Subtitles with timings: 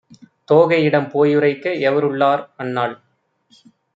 [0.47, 2.43] தோகையிடம் போயுரைக்க எவருள்ளார்?
[2.57, 2.95] அன்னாள்